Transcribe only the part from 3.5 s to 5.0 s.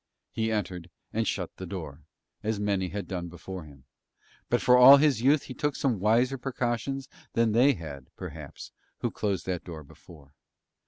him; but for all